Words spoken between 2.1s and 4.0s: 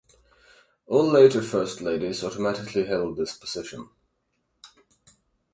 automatically held this position.